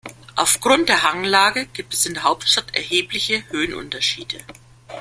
Auf 0.35 0.59
Grund 0.61 0.89
der 0.89 1.03
Hanglage 1.03 1.67
gibt 1.67 1.93
es 1.93 2.07
in 2.07 2.15
der 2.15 2.23
Hauptstadt 2.23 2.73
erhebliche 2.75 3.47
Höhenunterschiede. 3.51 4.39